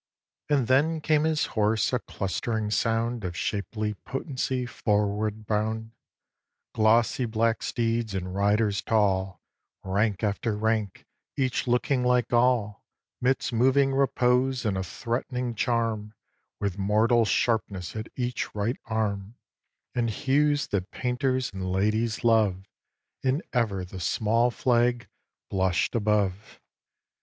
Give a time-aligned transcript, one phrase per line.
[0.49, 5.91] And then came his horse, a clustering sound Of shapely potency, forward bound,
[6.73, 9.39] Glossy black steeds, and riders tall,
[9.83, 11.05] Rank after rank,
[11.37, 12.83] each looking like all,
[13.21, 16.15] Midst moving repose and a threatening charm,
[16.59, 19.35] With mortal sharpness at each right arm,
[19.93, 22.65] And hues that painters and ladies love,
[23.23, 25.07] And ever the small flag
[25.51, 26.59] blush'd above.